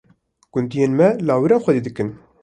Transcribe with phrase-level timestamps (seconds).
[0.53, 2.09] Gundiyên me, lawiran xwedî dikin.